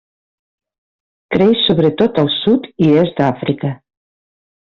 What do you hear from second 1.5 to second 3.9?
sobretot al Sud i Est d'Àfrica.